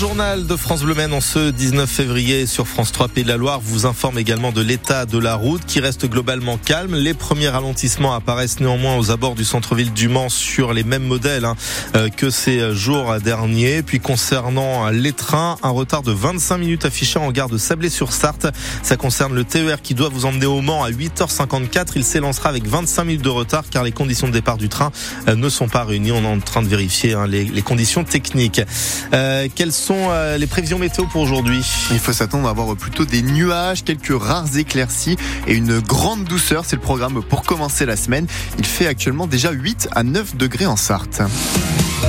[0.00, 3.60] journal de France Bleu en ce 19 février sur France 3 Pays de la Loire
[3.62, 6.94] vous informe également de l'état de la route qui reste globalement calme.
[6.94, 11.44] Les premiers ralentissements apparaissent néanmoins aux abords du centre-ville du Mans sur les mêmes modèles
[11.44, 11.54] hein,
[11.96, 13.82] euh, que ces jours derniers.
[13.82, 18.46] Puis concernant les trains, un retard de 25 minutes affiché en gare de Sablé-sur-Sarthe.
[18.82, 21.92] Ça concerne le TER qui doit vous emmener au Mans à 8h54.
[21.96, 24.92] Il s'élancera avec 25 minutes de retard car les conditions de départ du train
[25.28, 26.12] euh, ne sont pas réunies.
[26.12, 28.62] On est en train de vérifier hein, les, conditions techniques.
[29.12, 33.22] Euh, quelles euh, les prévisions météo pour aujourd'hui Il faut s'attendre à avoir plutôt des
[33.22, 35.16] nuages, quelques rares éclaircies
[35.46, 36.64] et une grande douceur.
[36.64, 38.26] C'est le programme pour commencer la semaine.
[38.58, 41.22] Il fait actuellement déjà 8 à 9 degrés en Sarthe.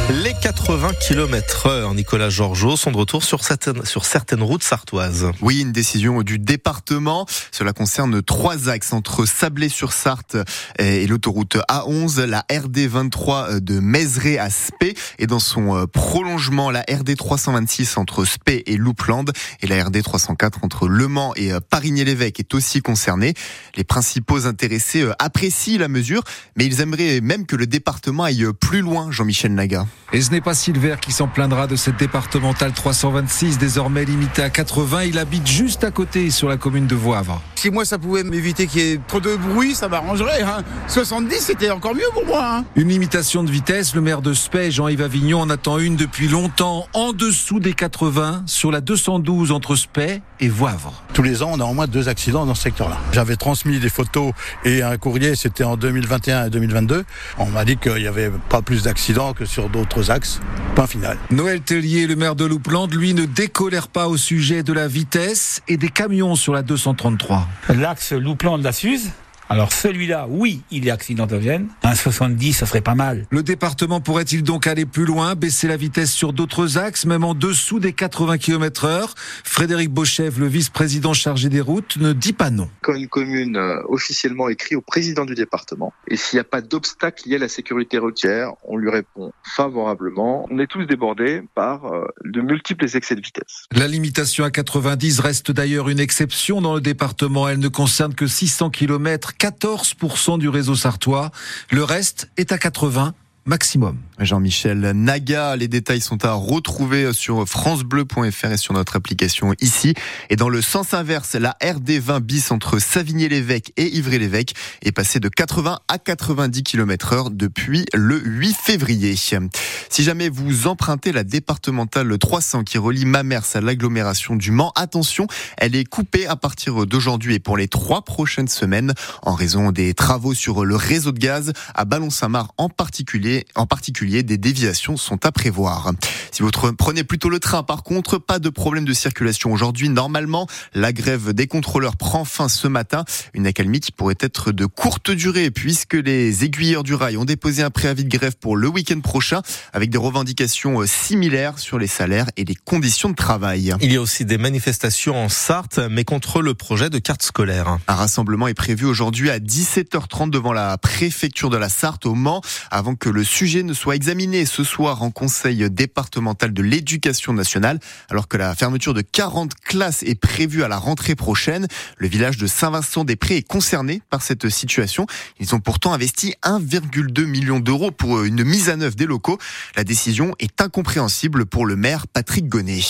[0.09, 5.31] Les 80 km heure, Nicolas Georgeot, sont de retour sur certaines, routes sartoises.
[5.41, 7.25] Oui, une décision du département.
[7.51, 10.37] Cela concerne trois axes entre Sablé-sur-Sarthe
[10.79, 16.71] et l'autoroute A11, la RD 23 de Mézeray à Spé et dans son euh, prolongement,
[16.71, 21.53] la RD 326 entre Spé et Loupland et la RD 304 entre Le Mans et
[21.53, 23.33] euh, Parigny-l'Évêque est aussi concernée.
[23.76, 26.23] Les principaux intéressés euh, apprécient la mesure,
[26.55, 29.80] mais ils aimeraient même que le département aille plus loin, Jean-Michel Naga.
[30.13, 34.49] Et ce n'est pas Silver qui s'en plaindra de cette départementale 326, désormais limitée à
[34.49, 35.04] 80.
[35.04, 37.41] Il habite juste à côté, sur la commune de Voivre.
[37.55, 40.41] Si moi ça pouvait m'éviter qu'il y ait trop de bruit, ça m'arrangerait.
[40.41, 40.63] Hein.
[40.88, 42.57] 70, c'était encore mieux pour moi.
[42.57, 42.65] Hein.
[42.76, 46.88] Une limitation de vitesse, le maire de Spey, Jean-Yves Avignon, en attend une depuis longtemps,
[46.93, 51.04] en dessous des 80, sur la 212 entre Spey et Voivre.
[51.13, 52.98] Tous les ans, on a au moins deux accidents dans ce secteur-là.
[53.13, 54.34] J'avais transmis des photos
[54.66, 57.05] et un courrier, c'était en 2021 et 2022.
[57.38, 60.39] On m'a dit qu'il n'y avait pas plus d'accidents que sur d'autres axes.
[60.75, 61.17] Point final.
[61.31, 65.61] Noël Tellier, le maire de Loupland, lui ne décolère pas au sujet de la vitesse
[65.67, 67.47] et des camions sur la 233.
[67.69, 69.11] L'axe Loupland de la Suze
[69.52, 71.68] alors celui-là, oui, il est accidentogène.
[71.84, 73.25] Un 70, ça serait pas mal.
[73.31, 77.34] Le département pourrait-il donc aller plus loin, baisser la vitesse sur d'autres axes, même en
[77.34, 79.13] dessous des 80 km heure?
[79.44, 82.69] Frédéric Bochev, le vice-président chargé des routes, ne dit pas non.
[82.81, 86.61] Quand une commune euh, officiellement écrit au président du département, et s'il n'y a pas
[86.61, 90.47] d'obstacle lié à la sécurité routière, on lui répond favorablement.
[90.50, 93.66] On est tous débordés par euh, de multiples excès de vitesse.
[93.73, 97.50] La limitation à 90 reste d'ailleurs une exception dans le département.
[97.50, 101.31] Elle ne concerne que 600 km 14% du réseau sartois.
[101.72, 103.16] Le reste est à 80
[103.46, 103.97] maximum.
[104.19, 109.96] Jean-Michel Naga, les détails sont à retrouver sur francebleu.fr et sur notre application ici.
[110.29, 114.53] Et dans le sens inverse, la RD20 bis entre Savigny-l'Évêque et Ivry-l'Évêque
[114.84, 119.16] est passée de 80 à 90 km heure depuis le 8 février.
[119.16, 125.28] Si jamais vous empruntez la départementale 300 qui relie Mamers à l'agglomération du Mans, attention,
[125.58, 129.94] elle est coupée à partir d'aujourd'hui et pour les trois prochaines semaines en raison des
[129.94, 135.25] travaux sur le réseau de gaz à Ballon-Saint-Marc en particulier, en particulier des déviations sont
[135.25, 135.91] à prévoir.
[136.31, 139.90] Si vous prenez plutôt le train, par contre, pas de problème de circulation aujourd'hui.
[139.90, 143.06] Normalement, la grève des contrôleurs prend fin ce matin.
[143.34, 147.63] Une accalmie qui pourrait être de courte durée puisque les aiguilleurs du rail ont déposé
[147.63, 149.41] un préavis de grève pour le week-end prochain
[149.73, 153.73] avec des revendications euh, similaires sur les salaires et les conditions de travail.
[153.81, 157.78] Il y a aussi des manifestations en Sarthe, mais contre le projet de carte scolaire.
[157.88, 162.41] Un rassemblement est prévu aujourd'hui à 17h30 devant la préfecture de la Sarthe au Mans
[162.69, 167.79] avant que le sujet ne soit examiné ce soir en conseil départemental de l'éducation nationale,
[168.09, 171.67] alors que la fermeture de 40 classes est prévue à la rentrée prochaine.
[171.97, 175.05] Le village de Saint-Vincent-des-Prés est concerné par cette situation.
[175.39, 179.37] Ils ont pourtant investi 1,2 million d'euros pour une mise à neuf des locaux.
[179.75, 182.81] La décision est incompréhensible pour le maire Patrick Gonnet.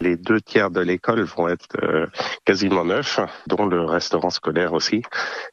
[0.00, 2.06] Les deux tiers de l'école vont être euh,
[2.44, 5.02] quasiment neufs, dont le restaurant scolaire aussi.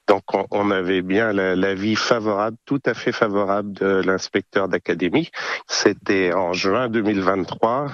[0.08, 5.32] Donc on avait bien l'avis favorable, tout à fait favorable de l'inspecteur d'académie.
[5.68, 7.88] C'était en juin 2023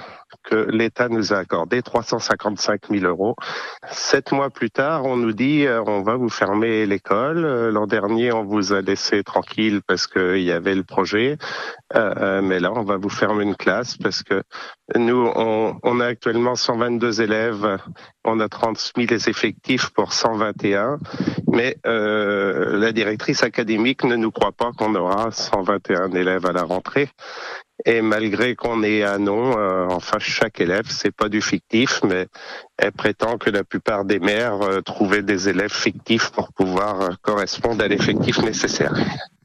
[0.44, 3.36] que l'État nous a accordé 355 000 euros.
[3.90, 7.44] Sept mois plus tard, on nous dit euh, on va vous fermer l'école.
[7.44, 11.38] Euh, l'an dernier, on vous a laissé tranquille parce qu'il y avait le projet,
[11.94, 14.42] euh, mais là, on va vous fermer une classe parce que
[14.96, 17.78] nous, on, on a actuellement 122 élèves,
[18.24, 20.98] on a 30 000 effectifs pour 121,
[21.50, 26.62] mais euh, la directrice académique ne nous croit pas qu'on aura 121 élèves à la
[26.62, 27.08] rentrée.
[27.84, 32.28] Et malgré qu'on ait un nom, euh, enfin chaque élève, c'est pas du fictif, mais
[32.78, 37.08] elle prétend que la plupart des maires euh, trouvaient des élèves fictifs pour pouvoir euh,
[37.22, 38.92] correspondre à l'effectif nécessaire.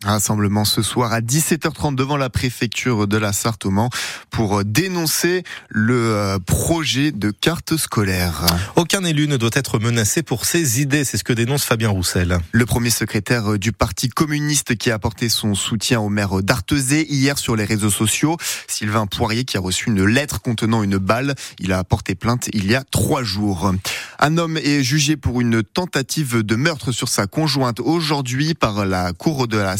[0.04, 3.90] Rassemblement ce soir à 17h30 devant la préfecture de la Sarthe au Mans
[4.30, 8.46] pour dénoncer le euh, projet de carte scolaire.
[8.76, 12.38] Aucun élu ne doit être menacé pour ses idées, c'est ce que dénonce Fabien Roussel.
[12.52, 17.40] Le premier secrétaire du Parti communiste qui a apporté son soutien au maire d'Artezé hier
[17.40, 21.74] sur les réseaux sociaux, Sylvain Poirier qui a reçu une lettre contenant une balle, il
[21.74, 23.74] a porté plainte il y a trois jours.
[24.20, 29.12] Un homme est jugé pour une tentative de meurtre sur sa conjointe aujourd'hui par la
[29.14, 29.76] cour de la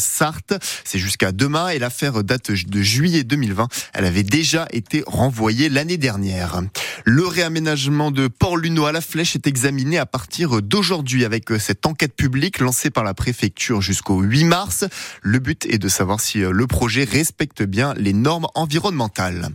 [0.84, 3.68] C'est jusqu'à demain et l'affaire date de juillet 2020.
[3.94, 6.60] Elle avait déjà été renvoyée l'année dernière.
[7.04, 12.14] Le réaménagement de Port-Luno à la Flèche est examiné à partir d'aujourd'hui avec cette enquête
[12.14, 14.84] publique lancée par la préfecture jusqu'au 8 mars.
[15.22, 19.50] Le but est de savoir si le projet respecte bien les normes environnementales.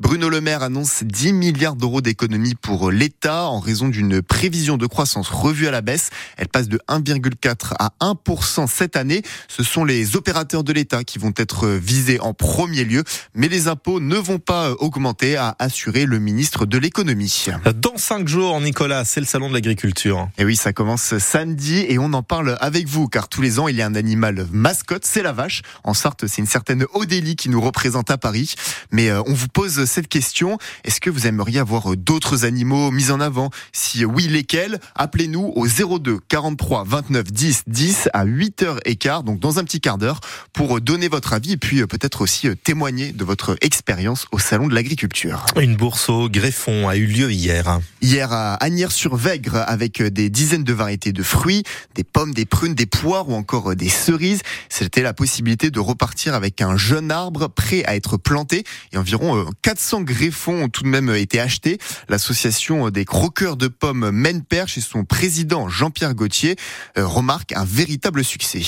[0.00, 4.86] Bruno Le Maire annonce 10 milliards d'euros d'économies pour l'État en raison d'une prévision de
[4.86, 6.10] croissance revue à la baisse.
[6.36, 9.22] Elle passe de 1,4 à 1% cette année.
[9.48, 13.04] Ce sont les opérateurs de l'État qui vont être visés en premier lieu,
[13.34, 17.46] mais les impôts ne vont pas augmenter, a assuré le ministre de l'économie.
[17.76, 20.28] Dans cinq jours, Nicolas, c'est le salon de l'agriculture.
[20.38, 23.68] Et oui, ça commence samedi et on en parle avec vous, car tous les ans,
[23.68, 25.62] il y a un animal mascotte, c'est la vache.
[25.84, 28.54] En Sarthe, c'est une certaine Odélie qui nous représente à Paris.
[28.90, 30.58] Mais euh, on vous pose cette question.
[30.84, 33.50] Est-ce que vous aimeriez avoir d'autres animaux mis en avant?
[33.72, 34.78] Si oui, lesquels?
[34.94, 40.20] Appelez-nous au 02 43 29 10 10 à 8h15, donc dans un petit quart d'heure,
[40.52, 44.38] pour donner votre avis et puis euh, peut-être aussi euh, témoigner de votre expérience au
[44.38, 45.44] Salon de l'Agriculture.
[45.60, 47.80] Une bourse au greffon a eu lieu hier.
[48.02, 51.62] Hier à Agnières-sur-Vègre avec des dizaines de variétés de fruits,
[51.94, 54.40] des pommes, des prunes, des poires ou encore des cerises.
[54.68, 59.46] C'était la possibilité de repartir avec un jeune arbre prêt à être planté et environ
[59.68, 61.76] 400 greffons ont tout de même été achetés.
[62.08, 66.56] L'association des croqueurs de pommes Maine-Perche et son président Jean-Pierre Gauthier
[66.96, 68.62] euh, remarquent un véritable succès.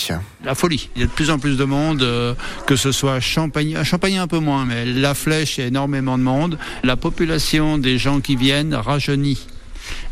[0.45, 0.91] La folie.
[0.97, 2.35] Il y a de plus en plus de monde, euh,
[2.67, 6.19] que ce soit Champagne, Champagne un peu moins, mais la flèche, il y a énormément
[6.19, 6.59] de monde.
[6.85, 9.47] La population des gens qui viennent rajeunit.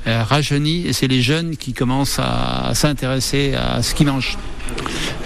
[0.07, 4.39] Euh, rajeunit et c'est les jeunes qui commencent à, s'intéresser à ce qu'ils mangent.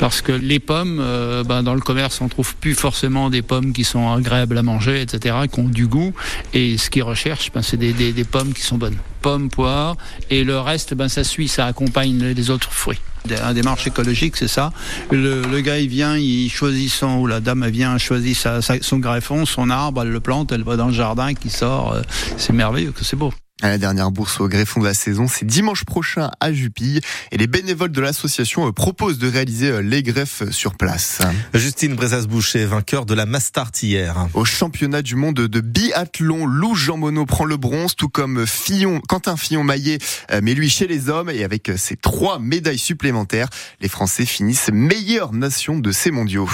[0.02, 3.72] Parce que les pommes, euh, ben, dans le commerce, on trouve plus forcément des pommes
[3.72, 6.12] qui sont agréables à manger, etc., qui ont du goût.
[6.52, 8.96] Et ce qu'ils recherchent, ben, c'est des, pommes qui sont bonnes.
[9.20, 9.96] Pommes, poires,
[10.28, 12.98] et le reste, ben, ça suit, ça accompagne les autres fruits.
[13.44, 14.72] Un démarche écologique, c'est ça.
[15.12, 18.36] Le, gars, il vient, il choisit son, ou la dame, elle vient, choisit
[18.80, 21.92] son greffon, son arbre, elle le plante, elle va dans le jardin, qui sort.
[21.92, 22.02] Euh,
[22.38, 23.32] c'est merveilleux, c'est beau.
[23.62, 27.00] La dernière bourse au greffon de la saison, c'est dimanche prochain à Jupille
[27.30, 31.20] et les bénévoles de l'association euh, proposent de réaliser euh, les greffes sur place.
[31.54, 34.26] Justine Brezas-Boucher, vainqueur de la Mastart hier.
[34.34, 39.00] Au championnat du monde de biathlon, Lou Jean Monod prend le bronze, tout comme Fillon,
[39.08, 39.98] Quentin Fillon-Maillet,
[40.32, 43.48] euh, mais lui chez les hommes et avec ses trois médailles supplémentaires,
[43.80, 46.50] les Français finissent meilleure nation de ces mondiaux.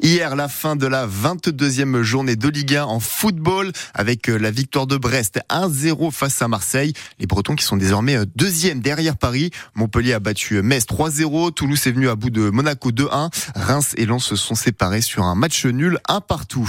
[0.00, 4.86] Hier, la fin de la 22e journée de Ligue 1 en football avec la victoire
[4.86, 6.92] de Brest 1-0 face à Marseille.
[7.18, 9.50] Les Bretons qui sont désormais deuxième derrière Paris.
[9.74, 11.52] Montpellier a battu Metz 3-0.
[11.52, 13.30] Toulouse est venu à bout de Monaco 2-1.
[13.54, 16.68] Reims et Lens se sont séparés sur un match nul, un partout.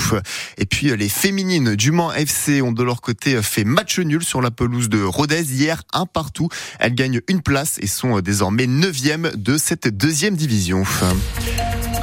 [0.58, 4.42] Et puis les féminines du Mans FC ont de leur côté fait match nul sur
[4.42, 6.50] la pelouse de Rodez hier, un partout.
[6.80, 10.84] Elles gagnent une place et sont désormais neuvième de cette deuxième division.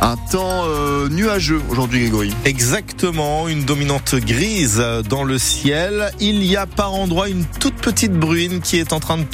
[0.03, 2.33] Un temps euh, nuageux aujourd'hui, Grégory.
[2.45, 6.11] Exactement, une dominante grise dans le ciel.
[6.21, 9.25] Il y a par endroit une toute petite bruine qui est en train de